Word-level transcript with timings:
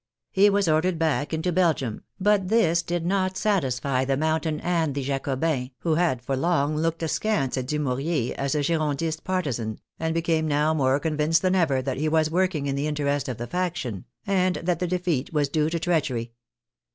He 0.31 0.49
was 0.49 0.67
ordered 0.67 0.97
back 0.97 1.31
into 1.31 1.51
Belgium, 1.51 2.01
but 2.19 2.47
this 2.47 2.81
did 2.81 3.05
not 3.05 3.37
satisfy 3.37 4.03
the 4.03 4.17
Mountain 4.17 4.59
and 4.61 4.95
the 4.95 5.03
Jacobins, 5.03 5.69
who 5.81 5.93
had 5.93 6.23
for 6.23 6.35
long 6.35 6.75
looked 6.75 7.03
askance 7.03 7.55
at 7.55 7.67
Dumouriez 7.67 8.33
as 8.35 8.55
a 8.55 8.63
Girondist 8.63 9.23
partisan, 9.23 9.77
and 9.99 10.15
became 10.15 10.47
now 10.47 10.73
more 10.73 10.99
convinced 10.99 11.43
than 11.43 11.53
ever 11.53 11.83
that 11.83 11.97
he 11.97 12.09
was 12.09 12.31
working 12.31 12.65
in 12.65 12.73
the 12.75 12.87
interest 12.87 13.29
of 13.29 13.37
the 13.37 13.45
faction, 13.45 14.05
and 14.25 14.55
that 14.55 14.79
the 14.79 14.87
defeat 14.87 15.31
was 15.33 15.49
due 15.49 15.69
to 15.69 15.77
treachery. 15.77 16.31